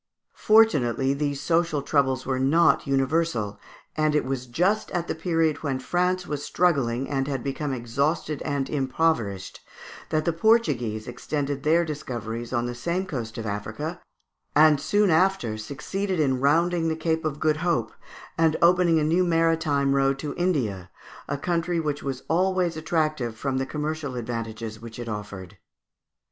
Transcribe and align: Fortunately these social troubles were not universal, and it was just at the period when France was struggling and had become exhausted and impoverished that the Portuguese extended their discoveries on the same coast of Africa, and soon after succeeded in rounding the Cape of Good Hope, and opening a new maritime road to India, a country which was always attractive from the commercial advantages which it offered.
Fortunately 0.33 1.13
these 1.13 1.39
social 1.39 1.83
troubles 1.83 2.25
were 2.25 2.39
not 2.39 2.87
universal, 2.87 3.59
and 3.95 4.15
it 4.15 4.25
was 4.25 4.47
just 4.47 4.89
at 4.89 5.07
the 5.07 5.13
period 5.13 5.57
when 5.61 5.77
France 5.77 6.25
was 6.25 6.43
struggling 6.43 7.07
and 7.07 7.27
had 7.27 7.43
become 7.43 7.71
exhausted 7.71 8.41
and 8.41 8.67
impoverished 8.67 9.63
that 10.09 10.25
the 10.25 10.33
Portuguese 10.33 11.07
extended 11.07 11.61
their 11.61 11.85
discoveries 11.85 12.51
on 12.51 12.65
the 12.65 12.73
same 12.73 13.05
coast 13.05 13.37
of 13.37 13.45
Africa, 13.45 14.01
and 14.55 14.81
soon 14.81 15.11
after 15.11 15.55
succeeded 15.55 16.19
in 16.19 16.39
rounding 16.41 16.87
the 16.87 16.95
Cape 16.95 17.23
of 17.23 17.39
Good 17.39 17.57
Hope, 17.57 17.93
and 18.39 18.57
opening 18.59 18.97
a 18.99 19.03
new 19.03 19.23
maritime 19.23 19.93
road 19.93 20.17
to 20.17 20.33
India, 20.33 20.89
a 21.27 21.37
country 21.37 21.79
which 21.79 22.01
was 22.01 22.23
always 22.27 22.75
attractive 22.75 23.37
from 23.37 23.59
the 23.59 23.67
commercial 23.67 24.15
advantages 24.15 24.79
which 24.79 24.97
it 24.97 25.07
offered. 25.07 25.59